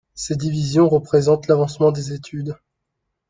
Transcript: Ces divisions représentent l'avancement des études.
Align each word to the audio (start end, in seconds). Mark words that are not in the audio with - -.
Ces 0.15 0.35
divisions 0.35 0.89
représentent 0.89 1.47
l'avancement 1.47 1.91
des 1.91 2.11
études. 2.11 2.55